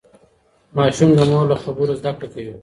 [0.77, 2.53] ماشوم د مور له خبرو زده کړه کوي.